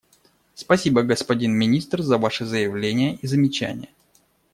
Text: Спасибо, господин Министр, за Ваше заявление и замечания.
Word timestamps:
Спасибо, 0.55 1.03
господин 1.03 1.53
Министр, 1.53 2.01
за 2.01 2.17
Ваше 2.17 2.43
заявление 2.45 3.19
и 3.21 3.27
замечания. 3.27 3.89